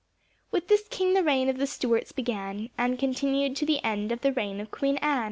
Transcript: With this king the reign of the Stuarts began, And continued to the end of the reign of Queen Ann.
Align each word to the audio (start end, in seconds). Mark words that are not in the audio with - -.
With 0.49 0.67
this 0.67 0.87
king 0.87 1.13
the 1.13 1.21
reign 1.21 1.47
of 1.47 1.59
the 1.59 1.67
Stuarts 1.67 2.11
began, 2.11 2.71
And 2.75 2.97
continued 2.97 3.55
to 3.57 3.67
the 3.67 3.83
end 3.83 4.11
of 4.11 4.21
the 4.21 4.33
reign 4.33 4.59
of 4.59 4.71
Queen 4.71 4.97
Ann. 4.97 5.19